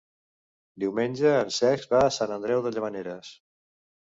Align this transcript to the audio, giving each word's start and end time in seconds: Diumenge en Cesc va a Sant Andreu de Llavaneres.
Diumenge 0.83 1.33
en 1.41 1.53
Cesc 1.57 1.93
va 1.93 2.01
a 2.07 2.15
Sant 2.17 2.33
Andreu 2.39 2.67
de 2.69 2.73
Llavaneres. 2.79 3.31